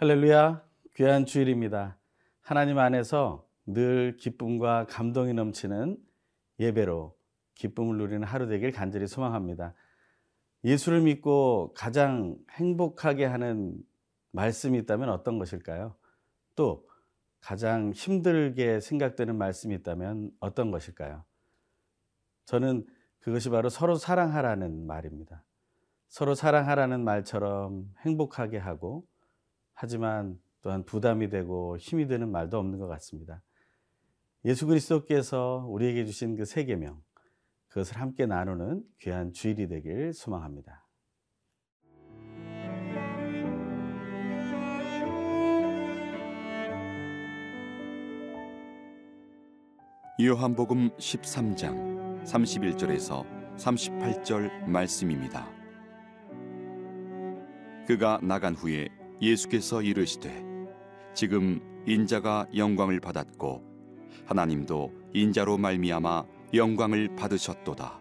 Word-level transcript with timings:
할렐루야, 0.00 0.64
귀한 0.94 1.26
주일입니다. 1.26 1.98
하나님 2.40 2.78
안에서 2.78 3.46
늘 3.66 4.16
기쁨과 4.16 4.86
감동이 4.88 5.34
넘치는 5.34 5.98
예배로 6.58 7.14
기쁨을 7.54 7.98
누리는 7.98 8.24
하루 8.26 8.46
되길 8.46 8.72
간절히 8.72 9.06
소망합니다. 9.06 9.74
예수를 10.64 11.02
믿고 11.02 11.74
가장 11.76 12.38
행복하게 12.52 13.26
하는 13.26 13.76
말씀이 14.32 14.78
있다면 14.78 15.10
어떤 15.10 15.38
것일까요? 15.38 15.94
또 16.56 16.88
가장 17.42 17.92
힘들게 17.92 18.80
생각되는 18.80 19.36
말씀이 19.36 19.74
있다면 19.74 20.30
어떤 20.40 20.70
것일까요? 20.70 21.26
저는 22.46 22.86
그것이 23.18 23.50
바로 23.50 23.68
서로 23.68 23.96
사랑하라는 23.96 24.86
말입니다. 24.86 25.44
서로 26.08 26.34
사랑하라는 26.34 27.04
말처럼 27.04 27.92
행복하게 27.98 28.56
하고 28.56 29.06
하지만 29.82 30.38
또한 30.60 30.84
부담이 30.84 31.30
되고 31.30 31.78
힘이 31.78 32.06
드는 32.06 32.30
말도 32.30 32.58
없는 32.58 32.78
것 32.78 32.86
같습니다. 32.86 33.42
예수 34.44 34.66
그리스도께서 34.66 35.64
우리에게 35.68 36.04
주신 36.04 36.36
그 36.36 36.44
세 36.44 36.66
계명 36.66 37.02
그것을 37.68 37.96
함께 37.98 38.26
나누는 38.26 38.82
귀한 38.98 39.32
주일이 39.32 39.68
되길 39.68 40.12
소망합니다. 40.12 40.86
요한복음 50.20 50.90
13장 50.98 52.22
31절에서 52.24 53.24
38절 53.56 54.68
말씀입니다. 54.68 55.48
그가 57.86 58.20
나간 58.22 58.54
후에 58.54 58.99
예수께서 59.20 59.82
이르시되 59.82 60.44
지금 61.14 61.60
인자가 61.86 62.46
영광을 62.56 63.00
받았고 63.00 63.62
하나님도 64.26 64.92
인자로 65.12 65.58
말미암아 65.58 66.24
영광을 66.54 67.14
받으셨도다. 67.16 68.00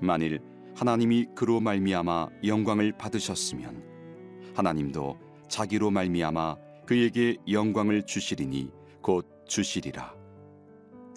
만일 0.00 0.40
하나님이 0.74 1.26
그로 1.34 1.60
말미암아 1.60 2.28
영광을 2.44 2.96
받으셨으면 2.96 4.52
하나님도 4.54 5.18
자기로 5.48 5.90
말미암아 5.90 6.56
그에게 6.86 7.36
영광을 7.50 8.02
주시리니 8.02 8.70
곧 9.02 9.26
주시리라. 9.46 10.14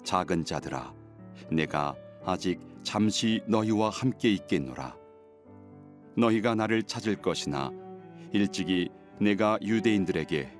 작은 0.04 0.44
자들아 0.44 0.94
내가 1.50 1.94
아직 2.24 2.60
잠시 2.82 3.40
너희와 3.46 3.90
함께 3.90 4.32
있겠노라. 4.32 4.96
너희가 6.16 6.54
나를 6.54 6.82
찾을 6.82 7.16
것이나 7.16 7.70
일찍이 8.34 8.88
내가 9.20 9.56
유대인들에게 9.62 10.50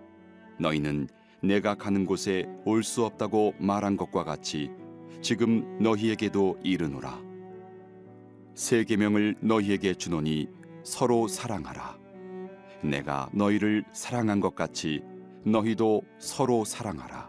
너희는 0.61 1.09
내가 1.43 1.75
가는 1.75 2.07
곳에 2.07 2.47
올 2.65 2.85
수 2.85 3.05
없다고 3.05 3.55
말한 3.59 3.97
것과 3.97 4.23
같이 4.23 4.71
지금 5.21 5.77
너희에게도 5.83 6.61
이르노라. 6.63 7.21
세 8.55 8.85
계명을 8.85 9.35
너희에게 9.41 9.95
주노니 9.95 10.49
서로 10.85 11.27
사랑하라. 11.27 11.99
내가 12.85 13.29
너희를 13.33 13.85
사랑한 13.93 14.39
것 14.39 14.55
같이 14.55 15.03
너희도 15.45 16.03
서로 16.21 16.65
사랑하라. 16.65 17.29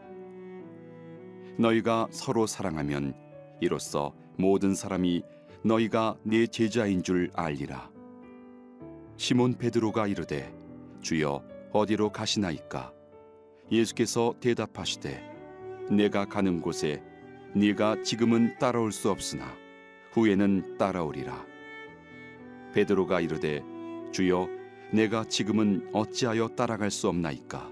너희가 1.58 2.08
서로 2.12 2.46
사랑하면 2.46 3.16
이로써 3.62 4.14
모든 4.38 4.76
사람이 4.76 5.24
너희가 5.64 6.18
내 6.22 6.46
제자인 6.46 7.02
줄 7.02 7.32
알리라. 7.34 7.95
시몬 9.18 9.54
베드로가 9.54 10.08
이르되 10.08 10.54
주여 11.02 11.42
어디로 11.72 12.12
가시나이까? 12.12 12.92
예수께서 13.72 14.36
대답하시되 14.42 15.24
내가 15.90 16.26
가는 16.26 16.62
곳에 16.62 17.02
네가 17.56 18.04
지금은 18.04 18.58
따라올 18.60 18.92
수 18.92 19.10
없으나 19.10 19.46
후에는 20.12 20.78
따라오리라. 20.78 21.46
베드로가 22.74 23.22
이르되 23.22 23.64
주여 24.12 24.50
내가 24.92 25.24
지금은 25.24 25.90
어찌하여 25.94 26.50
따라갈 26.50 26.92
수 26.92 27.08
없나이까? 27.08 27.72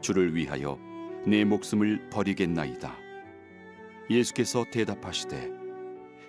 주를 0.00 0.34
위하여 0.36 0.78
내 1.26 1.44
목숨을 1.44 2.10
버리겠나이다. 2.10 2.96
예수께서 4.08 4.64
대답하시되 4.70 5.50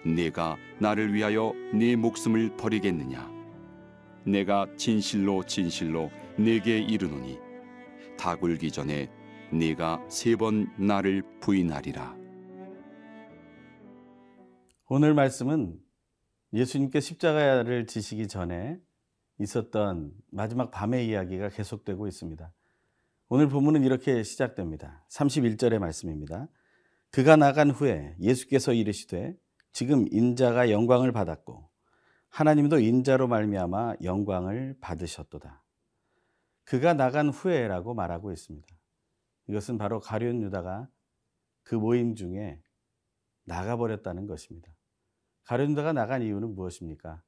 내가 0.04 0.58
나를 0.80 1.14
위하여 1.14 1.54
네 1.74 1.96
목숨을 1.96 2.58
버리겠느냐 2.58 3.31
내가 4.26 4.68
진실로 4.78 5.44
진실로 5.44 6.10
네게 6.38 6.80
이르노니 6.80 7.40
다 8.18 8.36
굴기 8.36 8.72
전에 8.72 9.10
네가 9.52 10.06
세 10.10 10.36
번 10.36 10.72
나를 10.78 11.24
부인하리라. 11.40 12.16
오늘 14.88 15.14
말씀은 15.14 15.80
예수님께 16.54 17.00
십자가를 17.00 17.88
지시기 17.88 18.28
전에 18.28 18.78
있었던 19.40 20.12
마지막 20.30 20.70
밤의 20.72 21.08
이야기가 21.08 21.50
계속되고 21.50 22.08
있습니다. 22.08 22.54
오늘 23.30 23.48
본문은 23.48 23.84
이렇게 23.84 24.22
시작됩니다. 24.24 25.06
31절의 25.10 25.80
말씀입니다. 25.80 26.48
그가 27.12 27.38
나간 27.38 27.72
후에 27.72 28.16
예수께서 28.20 28.74
이르시되 28.74 29.36
지금 29.72 30.06
인자가 30.12 30.70
영광을 30.70 31.12
받았고 31.12 31.71
하나님도 32.32 32.80
인자로 32.80 33.28
말미암아 33.28 33.98
영광을 34.04 34.78
받으셨도다. 34.80 35.62
그가 36.64 36.94
나간 36.94 37.30
후에라고 37.30 37.94
말하고 37.94 38.32
있습니다. 38.32 38.68
이것은 39.48 39.78
바로 39.78 40.00
가룟 40.00 40.42
유다가 40.42 40.88
그 41.64 41.76
모임 41.76 42.16
중에 42.16 42.62
나가 43.44 43.76
버렸다는 43.76 44.28
것입니다. 44.28 44.72
가룟 45.44 45.72
유다가 45.72 45.92
나간 45.92 46.22
이유는 46.22 46.56
무엇입니까? 46.56 47.22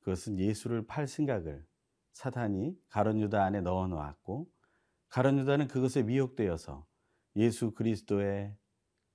그것은 0.00 0.40
예수를 0.40 0.86
팔 0.88 1.06
생각을 1.06 1.64
사탄이 2.10 2.76
가룟 2.88 3.20
유다 3.20 3.44
안에 3.44 3.60
넣어 3.60 3.86
놓았고 3.86 4.50
가룟 5.08 5.38
유다는 5.38 5.68
그것에 5.68 6.02
미혹되어서 6.02 6.84
예수 7.36 7.70
그리스도의 7.70 8.56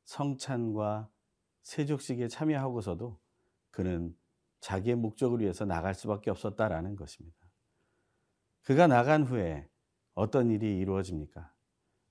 성찬과 0.05 1.09
세족식에 1.63 2.29
참여하고서도 2.29 3.19
그는 3.71 4.15
자기의 4.67 4.97
목적을 4.97 5.39
위해서 5.39 5.63
나갈 5.63 5.93
수밖에 5.93 6.29
없었다라는 6.29 6.97
것입니다. 6.97 7.37
그가 8.63 8.87
나간 8.87 9.23
후에 9.23 9.65
어떤 10.13 10.51
일이 10.51 10.77
이루어집니까? 10.79 11.53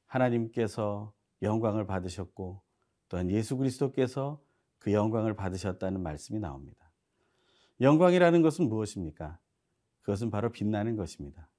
하나님께서 0.07 1.13
영광을 1.43 1.87
받으셨고 1.87 2.63
또한 3.11 3.31
예수 3.31 3.59
그리스도께서 3.59 4.43
그 4.79 4.95
영광을 4.95 5.35
받으셨다는 5.35 6.03
말씀이 6.03 6.41
나옵니다. 6.41 6.91
영광이라는 7.83 8.41
것은 8.41 8.71
무엇입니까? 8.71 9.39
그것은 10.01 10.31
바로 10.31 10.51
빛나는 10.51 10.97
것입니다. 10.97 11.51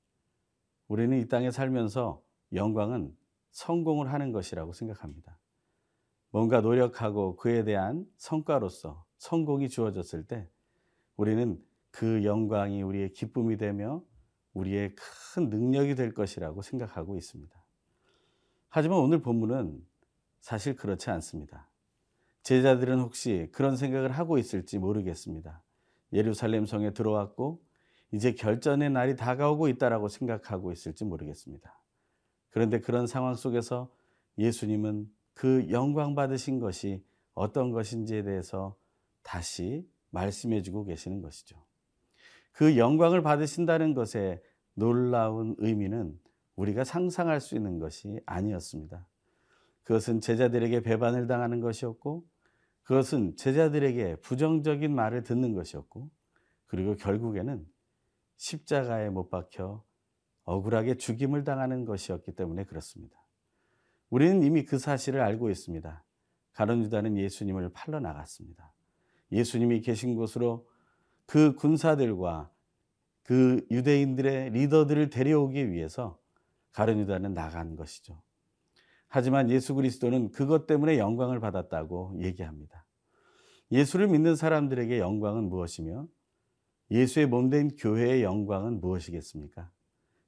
우리는 0.88 1.20
이 1.20 1.28
땅에 1.28 1.52
살면서 1.52 2.24
영광은 2.54 3.16
성공을 3.52 4.12
하는 4.12 4.32
것이라고 4.32 4.74
생각합니다. 4.74 5.38
뭔가 6.32 6.62
노력하고 6.62 7.36
그에 7.36 7.64
대한 7.64 8.08
성과로서 8.18 9.06
성공이 9.20 9.70
주어졌을 9.70 10.26
때 10.26 10.50
우리는 11.18 11.62
그 11.92 12.24
영광이 12.24 12.84
우리의 12.84 13.12
기쁨이 13.12 13.58
되며 13.58 14.04
우리의 14.54 14.96
큰 14.96 15.50
능력이 15.50 15.96
될 15.96 16.14
것이라고 16.14 16.62
생각하고 16.62 17.18
있습니다. 17.18 17.56
하지만 18.70 19.00
오늘 19.00 19.22
본문은 19.22 19.86
사실 20.40 20.76
그렇지 20.76 21.10
않습니다. 21.10 21.68
제자들은 22.44 23.00
혹시 23.00 23.50
그런 23.52 23.76
생각을 23.76 24.12
하고 24.12 24.38
있을지 24.38 24.80
모르겠습니다. 24.80 25.62
예루살렘 26.14 26.66
성에 26.66 26.94
들어왔고 26.94 27.62
이제 28.12 28.34
결전의 28.34 28.92
날이 28.92 29.16
다가오고 29.16 29.68
있다라고 29.68 30.08
생각하고 30.08 30.72
있을지 30.72 31.04
모르겠습니다. 31.04 31.78
그런데 32.50 32.80
그런 32.80 33.06
상황 33.08 33.36
속에서 33.36 33.92
예수님은 34.38 35.12
그 35.34 35.68
영광 35.70 36.16
받으신 36.16 36.60
것이 36.60 37.04
어떤 37.34 37.72
것인지에 37.72 38.24
대해서 38.24 38.78
다시 39.24 39.88
말씀해 40.18 40.64
주고 40.64 40.84
계시는 40.84 41.22
것이죠. 41.22 41.64
그 42.52 42.78
영광을 42.78 43.22
받으신다는 43.22 43.94
것에 43.94 44.42
놀라운 44.74 45.56
의미는 45.60 46.20
우리가 46.56 46.84
상상할 46.84 47.40
수 47.40 47.56
있는 47.56 47.78
것이 47.78 48.20
아니었습니다. 48.26 49.08
그것은 49.84 50.22
제자들에게 50.22 50.82
배반을 50.82 51.28
당하는 51.28 51.62
것이었고, 51.62 52.26
그것은 52.82 53.36
제자들에게 53.36 54.18
부정적인 54.18 54.94
말을 54.94 55.24
듣는 55.24 55.54
것이었고, 55.54 56.10
그리고 56.66 56.96
결국에는 56.96 57.66
십자가에 58.38 59.10
못 59.10 59.30
박혀 59.30 59.84
억울하게 60.44 60.96
죽임을 60.98 61.44
당하는 61.44 61.86
것이었기 61.86 62.34
때문에 62.34 62.64
그렇습니다. 62.66 63.16
우리는 64.10 64.42
이미 64.42 64.66
그 64.66 64.80
사실을 64.80 65.22
알고 65.22 65.50
있습니다. 65.50 66.04
가론 66.54 66.84
유다는 66.84 67.18
예수님을 67.18 67.70
팔러 67.74 68.00
나갔습니다. 68.00 68.74
예수님이 69.32 69.82
계신 69.82 70.16
곳으로 70.16 70.68
그 71.26 71.56
군사들과 71.56 72.50
그 73.24 73.66
유대인들의 73.70 74.52
리더들을 74.52 75.10
데려오기 75.10 75.72
위해서 75.72 76.18
가룟 76.72 77.00
유다는 77.00 77.34
나간 77.34 77.76
것이죠. 77.76 78.22
하지만 79.10 79.50
예수 79.50 79.74
그리스도는 79.76 80.32
그것 80.32 80.68
때문에 80.68 80.98
영광을 80.98 81.40
받았다고 81.40 82.20
얘기합니다. 82.22 82.86
예수를 83.72 84.08
믿는 84.08 84.36
사람들에게 84.36 85.00
영광은 85.00 85.50
무엇이며 85.50 86.08
예수의 86.92 87.28
몸된 87.28 87.76
교회의 87.78 88.24
영광은 88.24 88.80
무엇이겠습니까? 88.80 89.70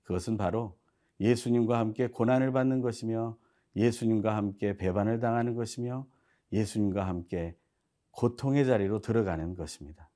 그것은 0.04 0.38
바로 0.38 0.78
예수님과 1.19 1.78
함께 1.78 2.07
고난을 2.07 2.52
받는 2.52 2.81
것이며 2.81 3.38
예수님과 3.75 4.36
함께 4.36 4.75
배반을 4.75 5.19
당하는 5.19 5.56
것이며 5.56 6.07
예수님과 6.52 7.07
함께 7.07 7.56
고통의 8.19 8.66
자리로 8.66 9.00
들어가는 9.00 9.56
것입니다. 9.56 10.10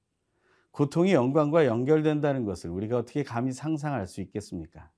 고통이 0.72 1.14
영광과 1.14 1.66
연결된다는 1.66 2.44
것을 2.44 2.70
우리가 2.70 2.98
어떻게 2.98 3.24
감히 3.24 3.54
상상할 3.54 4.08
수 4.08 4.20
있겠습니까? 4.20 4.92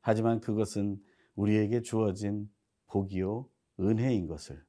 하지만 0.00 0.40
그것은 0.40 1.00
우리에게 1.36 1.80
주어진 1.82 2.50
복이요 2.88 3.46
은혜인 3.78 4.26
것을 4.26 4.60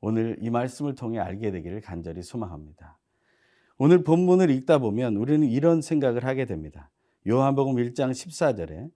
오늘 0.00 0.38
이 0.40 0.48
말씀을 0.48 0.94
통해 0.94 1.18
알게 1.18 1.50
되기를 1.50 1.82
간절히 1.82 2.22
소망합니다. 2.22 2.98
오늘 3.76 4.02
본문을 4.02 4.48
읽다 4.48 4.78
보면 4.78 5.16
우리는 5.16 5.46
이런 5.46 5.82
생각을 5.82 6.24
하게 6.24 6.46
됩니다. 6.46 6.90
요한복음 7.28 7.74
1장 7.74 8.12
14절에 8.12 8.90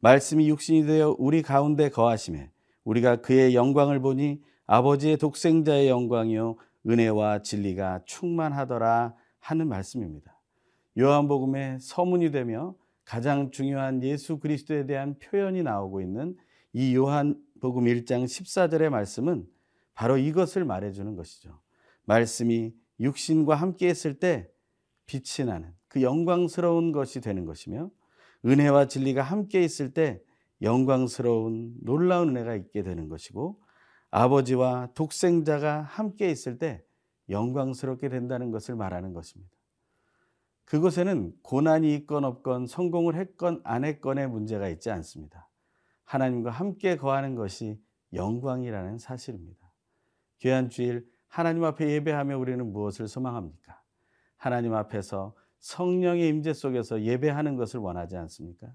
말씀이 0.00 0.50
육신이 0.50 0.84
되어 0.84 1.16
우리 1.18 1.40
가운데 1.40 1.88
거하심에 1.88 2.50
우리가 2.84 3.22
그의 3.22 3.54
영광을 3.54 4.00
보니 4.00 4.42
아버지의 4.66 5.16
독생자의 5.16 5.88
영광이요 5.88 6.56
은혜와 6.88 7.42
진리가 7.42 8.02
충만하더라 8.06 9.14
하는 9.38 9.68
말씀입니다. 9.68 10.40
요한복음의 10.98 11.80
서문이 11.80 12.30
되며 12.30 12.74
가장 13.04 13.50
중요한 13.50 14.02
예수 14.02 14.38
그리스도에 14.38 14.86
대한 14.86 15.18
표현이 15.18 15.62
나오고 15.62 16.00
있는 16.00 16.36
이 16.72 16.94
요한복음 16.94 17.84
1장 17.84 18.24
14절의 18.24 18.88
말씀은 18.88 19.46
바로 19.94 20.16
이것을 20.16 20.64
말해주는 20.64 21.16
것이죠. 21.16 21.60
말씀이 22.04 22.72
육신과 23.00 23.54
함께 23.54 23.88
했을 23.88 24.14
때 24.14 24.48
빛이 25.06 25.46
나는 25.46 25.72
그 25.88 26.02
영광스러운 26.02 26.92
것이 26.92 27.20
되는 27.20 27.44
것이며 27.44 27.90
은혜와 28.44 28.86
진리가 28.86 29.22
함께 29.22 29.62
있을 29.62 29.92
때 29.92 30.22
영광스러운 30.62 31.74
놀라운 31.82 32.30
은혜가 32.30 32.54
있게 32.54 32.82
되는 32.82 33.08
것이고 33.08 33.60
아버지와 34.10 34.88
독생자가 34.94 35.82
함께 35.82 36.30
있을 36.30 36.58
때 36.58 36.84
영광스럽게 37.28 38.08
된다는 38.08 38.50
것을 38.50 38.74
말하는 38.74 39.12
것입니다. 39.12 39.52
그곳에는 40.64 41.32
고난이 41.42 41.94
있건 41.96 42.24
없건 42.24 42.66
성공을 42.66 43.16
했건 43.16 43.60
안 43.64 43.84
했건의 43.84 44.28
문제가 44.28 44.68
있지 44.68 44.90
않습니다. 44.90 45.48
하나님과 46.04 46.50
함께 46.50 46.96
거하는 46.96 47.34
것이 47.34 47.80
영광이라는 48.12 48.98
사실입니다. 48.98 49.72
귀한 50.38 50.68
주일 50.68 51.08
하나님 51.28 51.64
앞에 51.64 51.88
예배하며 51.88 52.38
우리는 52.38 52.72
무엇을 52.72 53.06
소망합니까? 53.06 53.80
하나님 54.36 54.74
앞에서 54.74 55.34
성령의 55.60 56.28
임재 56.28 56.52
속에서 56.52 57.02
예배하는 57.02 57.56
것을 57.56 57.78
원하지 57.80 58.16
않습니까? 58.16 58.72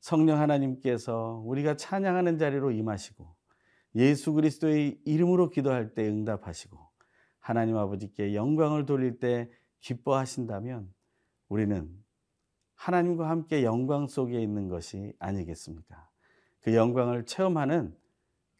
성령 0.00 0.38
하나님께서 0.38 1.42
우리가 1.44 1.76
찬양하는 1.76 2.38
자리로 2.38 2.70
임하시고 2.70 3.35
예수 3.96 4.34
그리스도의 4.34 5.00
이름으로 5.04 5.48
기도할 5.48 5.94
때 5.94 6.06
응답하시고 6.06 6.78
하나님 7.40 7.76
아버지께 7.76 8.34
영광을 8.34 8.84
돌릴 8.84 9.18
때 9.18 9.50
기뻐하신다면 9.80 10.92
우리는 11.48 11.90
하나님과 12.74 13.30
함께 13.30 13.64
영광 13.64 14.06
속에 14.06 14.40
있는 14.42 14.68
것이 14.68 15.14
아니겠습니까? 15.18 16.08
그 16.60 16.74
영광을 16.74 17.24
체험하는 17.24 17.96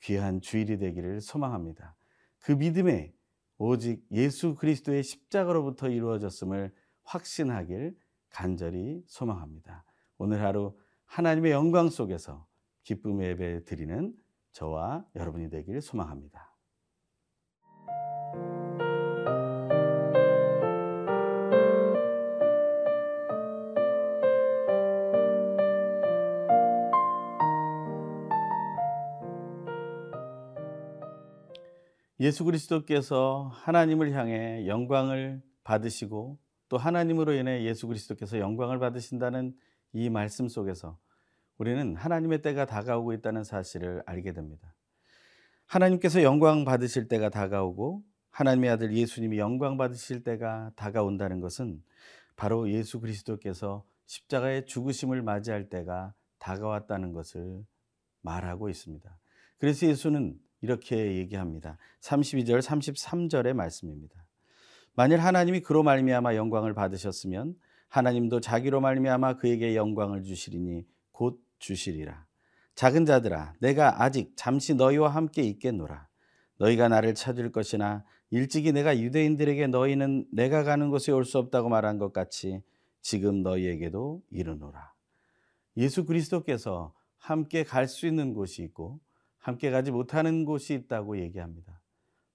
귀한 0.01 0.41
주일이 0.41 0.79
되기를 0.79 1.21
소망합니다. 1.21 1.97
그 2.39 2.53
믿음에 2.53 3.13
오직 3.59 4.07
예수 4.13 4.55
그리스도의 4.55 5.03
십자가로부터 5.03 5.89
이루어졌음을 5.91 6.73
확신하길 7.03 7.97
간절히 8.31 9.03
소망합니다. 9.07 9.85
오늘 10.17 10.43
하루 10.43 10.77
하나님의 11.05 11.53
영광 11.53 11.89
속에서 11.91 12.47
기쁨의 12.85 13.31
예배 13.31 13.65
드리는 13.65 14.15
저와 14.57 15.05
여러분이 15.15 15.51
되길 15.51 15.83
소망합니다. 15.83 16.57
예수 32.19 32.45
그리스도께서 32.47 33.51
하나님을 33.53 34.13
향해 34.13 34.67
영광을 34.67 35.43
받으시고 35.65 36.39
또 36.71 36.79
하나님으로 36.79 37.35
인해 37.35 37.63
예수 37.65 37.87
그리스도께서 37.87 38.39
영광을 38.39 38.79
받으신다는 38.79 39.55
이 39.93 40.09
말씀 40.09 40.49
속에서 40.49 40.99
우리는 41.59 41.97
하나님의 41.97 42.43
때가 42.43 42.67
다가오고 42.67 43.13
있다는 43.15 43.45
사실을 43.45 44.03
알게 44.07 44.33
됩니다. 44.33 44.75
하나님께서 45.67 46.23
영광 46.23 46.65
받으실 46.65 47.09
때가 47.09 47.29
다가오고 47.29 48.03
하나님의 48.31 48.71
아들 48.71 48.93
예수님이 48.95 49.39
영광 49.39 49.77
받으실 49.77 50.23
때가 50.23 50.71
다가온다는 50.77 51.41
것은 51.41 51.83
바로 52.37 52.71
예수 52.71 53.01
그리스도께서 53.01 53.85
십자가의 54.07 54.67
죽으심을 54.67 55.23
맞이할 55.23 55.69
때가 55.69 56.13
다가왔다는 56.39 57.13
것을 57.13 57.65
말하고 58.21 58.69
있습니다. 58.69 59.19
그래서 59.59 59.87
예수는 59.87 60.39
이렇게 60.61 61.17
얘기합니다. 61.17 61.79
32절 62.01 62.61
33절의 62.61 63.55
말씀입니다. 63.55 64.25
만일 64.95 65.21
하나님이 65.21 65.61
그로 65.61 65.83
말미암아 65.83 66.37
영광을 66.37 66.75
받으셨으면 66.75 67.57
하나님도 67.89 68.41
자기로 68.41 68.81
말미암아 68.81 69.37
그에게 69.37 69.77
영광을 69.77 70.23
주시리니 70.23 70.87
곧 71.13 71.43
주시리라. 71.59 72.27
작은 72.75 73.07
자들아 73.07 73.55
내가 73.61 74.03
아직 74.03 74.33
잠시 74.37 74.75
너희와 74.75 75.09
함께 75.09 75.43
있겠노라. 75.43 76.09
너희가 76.59 76.89
나를 76.89 77.15
찾을 77.15 77.53
것이나 77.53 78.05
일찍이 78.31 78.73
내가 78.73 78.99
유대인들에게 78.99 79.67
너희는 79.69 80.27
내가 80.33 80.63
가는 80.65 80.91
곳에 80.91 81.13
올 81.13 81.25
수 81.25 81.39
없다고 81.39 81.69
말한 81.69 81.99
것 81.99 82.13
같이 82.13 82.63
지금 83.01 83.43
너희에게도 83.43 84.23
이르노라. 84.31 84.93
예수 85.77 86.05
그리스도께서 86.05 86.93
함께 87.19 87.65
갈 87.65 87.87
수 87.87 88.07
있는 88.07 88.35
곳이 88.35 88.63
있고 88.63 89.01
함께 89.39 89.71
가지 89.71 89.91
못하는 89.91 90.45
곳이 90.45 90.75
있다고 90.75 91.19
얘기합니다. 91.19 91.81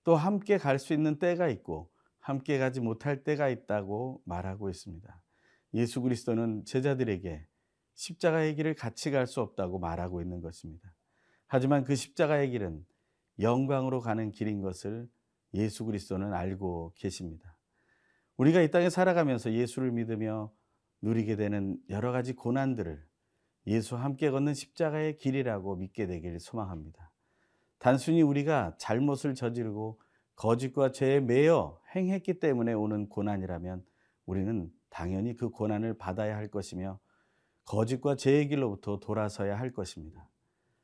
또 0.04 0.16
함께 0.16 0.58
갈 0.58 0.80
수 0.80 0.94
있는 0.94 1.20
때가 1.20 1.50
있고 1.50 1.90
함께 2.20 2.58
가지 2.58 2.80
못할 2.80 3.24
때가 3.24 3.50
있다고 3.50 4.22
말하고 4.26 4.70
있습니다. 4.70 5.22
예수 5.74 6.02
그리스도는 6.02 6.66
제자들에게 6.66 7.46
십자가의 8.02 8.56
길을 8.56 8.74
같이 8.74 9.12
갈 9.12 9.28
수 9.28 9.42
없다고 9.42 9.78
말하고 9.78 10.22
있는 10.24 10.42
것입니다. 10.42 10.92
하지만 11.46 11.84
그 11.84 11.96
십자가의 11.96 12.50
길은 12.50 12.84
영광으로 13.40 14.02
가는 14.02 14.32
길인 14.32 14.62
것을 14.62 15.08
예수 15.54 15.86
그리스도는 15.86 16.34
알고 16.34 16.94
계십니다. 16.96 17.56
우리가 18.38 18.62
이 18.62 18.72
땅에 18.72 18.90
살아가면서 18.90 19.54
예수를 19.54 19.92
믿으며 19.92 20.52
누리게 21.04 21.36
되는 21.36 21.78
여러 21.90 22.12
가지 22.12 22.34
고난들을 22.34 23.06
예수 23.68 23.96
함께 23.96 24.32
걷는 24.32 24.56
십자가의 24.56 25.18
길이라고 25.20 25.76
믿게 25.76 26.08
되기를 26.08 26.40
소망합니다. 26.40 27.12
단순히 27.78 28.24
우리가 28.24 28.76
잘못을 28.80 29.36
저지르고 29.36 30.02
거짓과 30.36 30.92
죄에 30.92 31.20
매여 31.20 31.80
행했기 31.96 32.40
때문에 32.40 32.74
오는 32.74 33.10
고난이라면 33.10 33.86
우리는 34.26 34.72
당연히 34.90 35.36
그 35.36 35.50
고난을 35.50 36.00
받아야 36.00 36.36
할 36.36 36.48
것이며 36.48 37.00
거짓과 37.72 38.18
죄의 38.18 38.50
길로부터 38.50 39.00
돌아서야 39.00 39.58
할 39.58 39.72
것입니다. 39.72 40.28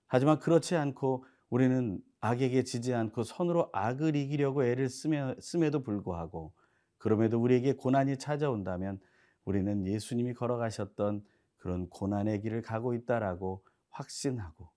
하지만 0.06 0.40
그렇지 0.40 0.78
않고 0.78 1.26
우리는 1.50 2.00
악에게 2.22 2.64
지지 2.64 2.94
않고 2.94 3.24
선으로 3.24 3.70
악을 3.74 4.16
이기려고 4.16 4.64
애를 4.64 4.88
씀에도 4.88 5.84
불구하고 5.84 6.54
그럼에도 6.98 7.42
우리에게 7.42 7.74
고난이 7.74 8.18
찾아온다면 8.20 9.02
우리는 9.44 9.86
예수님이 9.86 10.34
걸어가셨던 10.34 11.26
그런 11.58 11.90
고난의 11.90 12.40
길을 12.40 12.62
가고 12.62 12.94
있다라고 12.94 13.66
확신하고 13.90 14.70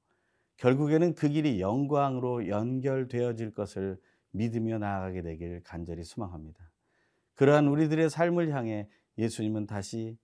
결국에는 0.56 1.14
그 1.14 1.28
길이 1.28 1.60
영광으로 1.60 2.48
연결되어질 2.48 3.52
것을 3.52 4.00
믿으며 4.32 4.78
나아가게 4.78 5.22
되길 5.22 5.62
간절히 5.62 6.02
소망합니다. 6.02 6.58
그러한 7.36 7.68
우리들의 7.68 8.10
삶을 8.10 8.50
향해 8.52 8.88
예수님은 9.16 9.66
다시 9.66 10.18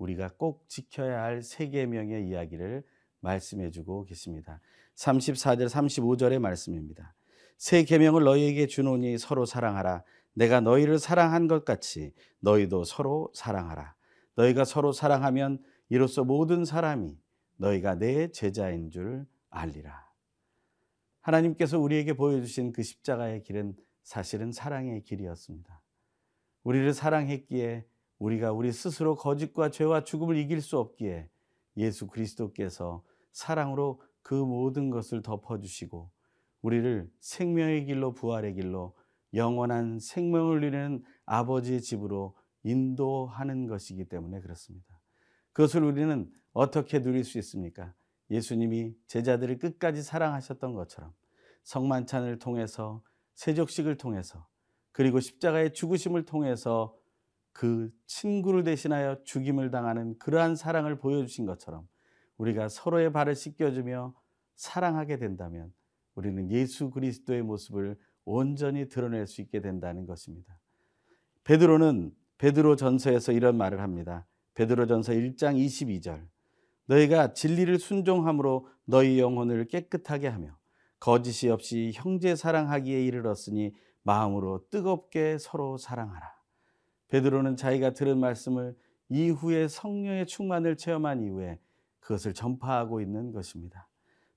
우리가 0.00 0.30
꼭 0.36 0.64
지켜야 0.68 1.22
할 1.22 1.42
세 1.42 1.68
계명의 1.68 2.26
이야기를 2.26 2.82
말씀해 3.20 3.70
주고 3.70 4.04
계십니다. 4.04 4.60
34절 4.96 5.68
35절의 5.68 6.38
말씀입니다. 6.38 7.14
새 7.58 7.84
계명을 7.84 8.24
너희에게 8.24 8.66
주노니 8.66 9.18
서로 9.18 9.44
사랑하라. 9.44 10.02
내가 10.32 10.60
너희를 10.60 10.98
사랑한 10.98 11.48
것 11.48 11.64
같이 11.64 12.14
너희도 12.40 12.84
서로 12.84 13.30
사랑하라. 13.34 13.94
너희가 14.36 14.64
서로 14.64 14.92
사랑하면 14.92 15.62
이로써 15.90 16.24
모든 16.24 16.64
사람이 16.64 17.18
너희가 17.56 17.96
내 17.96 18.30
제자인 18.30 18.90
줄 18.90 19.26
알리라. 19.50 20.08
하나님께서 21.20 21.78
우리에게 21.78 22.14
보여주신 22.14 22.72
그 22.72 22.82
십자가의 22.82 23.42
길은 23.42 23.76
사실은 24.02 24.52
사랑의 24.52 25.02
길이었습니다. 25.02 25.82
우리를 26.62 26.94
사랑했기에 26.94 27.84
우리가 28.20 28.52
우리 28.52 28.70
스스로 28.70 29.16
거짓과 29.16 29.70
죄와 29.70 30.04
죽음을 30.04 30.36
이길 30.36 30.60
수 30.60 30.78
없기에 30.78 31.28
예수 31.78 32.06
그리스도께서 32.06 33.02
사랑으로 33.32 34.02
그 34.22 34.34
모든 34.34 34.90
것을 34.90 35.22
덮어주시고 35.22 36.10
우리를 36.62 37.10
생명의 37.20 37.86
길로 37.86 38.12
부활의 38.12 38.54
길로 38.54 38.94
영원한 39.32 39.98
생명을 39.98 40.60
누리는 40.60 41.02
아버지의 41.24 41.80
집으로 41.80 42.36
인도하는 42.62 43.66
것이기 43.66 44.04
때문에 44.04 44.40
그렇습니다. 44.40 45.00
그것을 45.52 45.82
우리는 45.82 46.30
어떻게 46.52 47.00
누릴 47.00 47.24
수 47.24 47.38
있습니까? 47.38 47.94
예수님이 48.30 48.94
제자들을 49.06 49.58
끝까지 49.58 50.02
사랑하셨던 50.02 50.74
것처럼 50.74 51.12
성만찬을 51.62 52.38
통해서 52.38 53.02
세족식을 53.34 53.96
통해서 53.96 54.46
그리고 54.92 55.20
십자가의 55.20 55.72
죽으심을 55.72 56.26
통해서 56.26 56.94
그 57.52 57.90
친구를 58.06 58.64
대신하여 58.64 59.22
죽임을 59.24 59.70
당하는 59.70 60.18
그러한 60.18 60.56
사랑을 60.56 60.98
보여주신 60.98 61.46
것처럼 61.46 61.86
우리가 62.36 62.68
서로의 62.68 63.12
발을 63.12 63.34
씻겨주며 63.34 64.14
사랑하게 64.56 65.18
된다면 65.18 65.72
우리는 66.14 66.50
예수 66.50 66.90
그리스도의 66.90 67.42
모습을 67.42 67.98
온전히 68.24 68.88
드러낼 68.88 69.26
수 69.26 69.40
있게 69.40 69.60
된다는 69.60 70.06
것입니다. 70.06 70.58
베드로는 71.44 72.12
베드로 72.38 72.76
전서에서 72.76 73.32
이런 73.32 73.56
말을 73.56 73.80
합니다. 73.80 74.26
베드로 74.54 74.86
전서 74.86 75.12
1장 75.12 75.56
22절. 75.56 76.26
너희가 76.86 77.34
진리를 77.34 77.78
순종함으로 77.78 78.68
너희 78.84 79.18
영혼을 79.20 79.66
깨끗하게 79.66 80.28
하며 80.28 80.56
거짓이 80.98 81.50
없이 81.50 81.92
형제 81.94 82.34
사랑하기에 82.34 83.04
이르렀으니 83.04 83.72
마음으로 84.02 84.66
뜨겁게 84.70 85.38
서로 85.38 85.76
사랑하라. 85.76 86.39
베드로는 87.10 87.56
자기가 87.56 87.90
들은 87.90 88.18
말씀을 88.18 88.76
이후에 89.08 89.68
성령의 89.68 90.26
충만을 90.26 90.76
체험한 90.76 91.22
이후에 91.22 91.58
그것을 92.00 92.32
전파하고 92.32 93.00
있는 93.00 93.32
것입니다. 93.32 93.88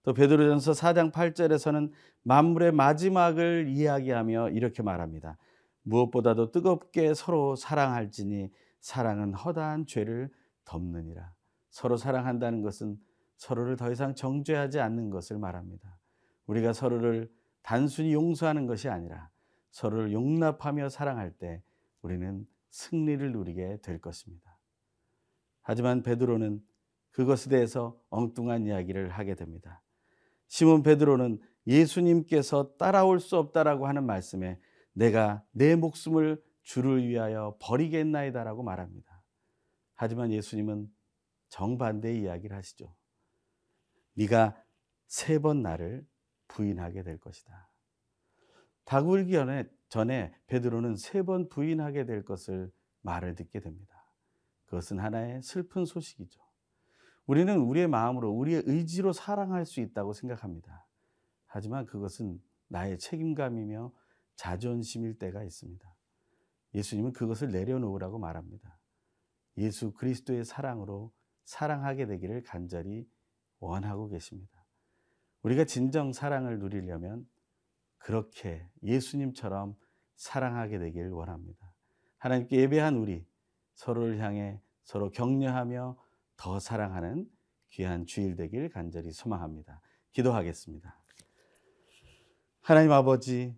또 0.03 0.13
베드로전서 0.13 0.73
4장 0.73 1.11
8절에서는 1.11 1.91
만물의 2.23 2.73
마지막을 2.73 3.67
이야기하며 3.69 4.49
이렇게 4.49 4.83
말합니다. 4.83 5.37
무엇보다도 5.83 6.51
뜨겁게 6.51 7.13
서로 7.13 7.55
사랑할지니 7.55 8.51
사랑은 8.81 9.33
허다한 9.33 9.85
죄를 9.85 10.29
덮느니라. 10.65 11.31
서로 11.69 11.95
사랑한다는 11.95 12.61
것은 12.61 12.97
서로를 13.37 13.75
더 13.75 13.91
이상 13.91 14.13
정죄하지 14.15 14.79
않는 14.79 15.09
것을 15.09 15.37
말합니다. 15.37 15.97
우리가 16.47 16.73
서로를 16.73 17.31
단순히 17.61 18.13
용서하는 18.13 18.67
것이 18.67 18.89
아니라 18.89 19.29
서로를 19.71 20.11
용납하며 20.11 20.89
사랑할 20.89 21.31
때 21.31 21.61
우리는 22.01 22.45
승리를 22.73 23.31
누리게 23.31 23.77
될 23.83 24.01
것입니다. 24.01 24.57
하지만 25.61 26.01
베드로는 26.01 26.59
그것에 27.11 27.49
대해서 27.51 28.01
엉뚱한 28.09 28.65
이야기를 28.65 29.09
하게 29.09 29.35
됩니다. 29.35 29.83
시몬 30.47 30.81
베드로는 30.81 31.39
예수님께서 31.67 32.75
따라올 32.77 33.19
수 33.19 33.37
없다라고 33.37 33.87
하는 33.87 34.05
말씀에 34.05 34.59
내가 34.93 35.43
내 35.51 35.75
목숨을 35.75 36.43
주를 36.63 37.07
위하여 37.07 37.57
버리겠나이다라고 37.61 38.63
말합니다. 38.63 39.23
하지만 39.93 40.31
예수님은 40.31 40.91
정반대의 41.49 42.21
이야기를 42.21 42.57
하시죠. 42.57 42.95
네가 44.15 44.59
세 45.07 45.39
번 45.39 45.61
나를 45.61 46.07
부인하게 46.47 47.03
될 47.03 47.19
것이다. 47.19 47.69
다굴기 48.85 49.31
전에, 49.31 49.65
전에 49.93 50.33
베드로는 50.47 50.95
세 50.95 51.21
번 51.21 51.49
부인하게 51.49 52.05
될 52.05 52.25
것을 52.25 52.71
말을 53.01 53.35
듣게 53.35 53.59
됩니다. 53.59 53.93
그것은 54.65 54.97
하나의 54.97 55.43
슬픈 55.43 55.85
소식이죠. 55.85 56.41
우리는 57.27 57.55
우리의 57.59 57.87
마음으로 57.87 58.31
우리의 58.31 58.63
의지로 58.65 59.13
사랑할 59.13 59.67
수 59.67 59.81
있다고 59.81 60.13
생각합니다. 60.13 60.87
하지만 61.45 61.85
그것은 61.85 62.41
나의 62.69 62.97
책임감이며 62.97 63.93
자존심일 64.35 65.19
때가 65.19 65.43
있습니다. 65.43 65.95
예수님은 66.73 67.13
그것을 67.13 67.51
내려놓으라고 67.51 68.17
말합니다. 68.17 68.79
예수 69.57 69.93
그리스도의 69.93 70.43
사랑으로 70.43 71.13
사랑하게 71.45 72.07
되기를 72.07 72.41
간절히 72.41 73.07
원하고 73.59 74.07
계십니다. 74.07 74.65
우리가 75.43 75.65
진정 75.65 76.13
사랑을 76.13 76.57
누리려면 76.57 77.27
그렇게 78.03 78.67
예수님처럼 78.83 79.77
사랑하게 80.17 80.77
되길 80.77 81.07
원합니다. 81.07 81.73
하나님께 82.17 82.57
예배한 82.57 82.97
우리 82.97 83.25
서로를 83.75 84.19
향해 84.19 84.61
서로 84.83 85.09
격려하며 85.09 85.97
더 86.35 86.59
사랑하는 86.59 87.29
귀한 87.69 88.05
주일 88.05 88.35
되길 88.35 88.69
간절히 88.69 89.11
소망합니다. 89.13 89.79
기도하겠습니다. 90.11 90.99
하나님 92.61 92.91
아버지, 92.91 93.57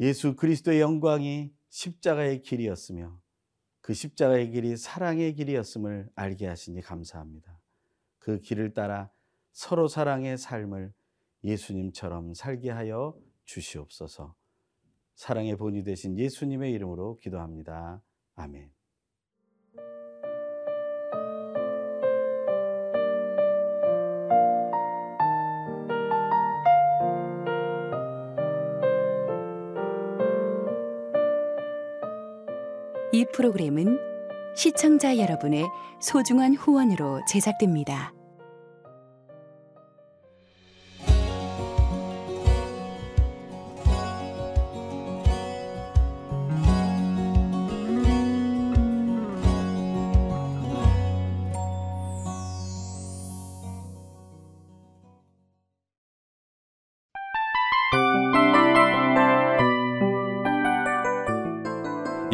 예수 0.00 0.36
그리스도의 0.36 0.80
영광이 0.80 1.52
십자가의 1.68 2.40
길이었으며 2.42 3.20
그 3.82 3.92
십자가의 3.92 4.52
길이 4.52 4.76
사랑의 4.78 5.34
길이었음을 5.34 6.08
알게 6.14 6.46
하시니 6.46 6.80
감사합니다. 6.80 7.60
그 8.18 8.40
길을 8.40 8.72
따라 8.72 9.10
서로 9.52 9.86
사랑의 9.86 10.38
삶을 10.38 10.94
예수님처럼 11.44 12.32
살게 12.32 12.70
하여 12.70 13.14
주시옵소서. 13.46 14.34
사랑의 15.14 15.56
본이 15.56 15.82
되신 15.82 16.18
예수님의 16.18 16.72
이름으로 16.72 17.16
기도합니다. 17.16 18.02
아멘. 18.34 18.70
이 33.12 33.24
프로그램은 33.32 33.98
시청자 34.54 35.16
여러분의 35.16 35.66
소중한 36.00 36.54
후원으로 36.54 37.20
제작됩니다. 37.26 38.15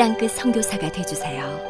땅끝 0.00 0.30
성교사가 0.30 0.90
되주세요 0.90 1.69